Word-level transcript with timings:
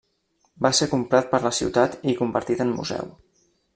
Va 0.65 0.71
ser 0.77 0.87
comprat 0.93 1.29
per 1.33 1.41
la 1.43 1.53
ciutat 1.57 1.99
i 2.13 2.17
convertit 2.23 2.65
en 2.67 2.73
museu. 2.79 3.13